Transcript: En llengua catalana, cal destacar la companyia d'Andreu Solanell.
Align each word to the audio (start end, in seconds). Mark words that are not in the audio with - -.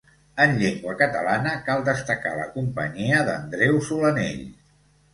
En 0.45 0.53
llengua 0.61 0.95
catalana, 1.01 1.53
cal 1.69 1.85
destacar 1.91 2.33
la 2.41 2.49
companyia 2.57 3.23
d'Andreu 3.31 3.81
Solanell. 3.93 4.47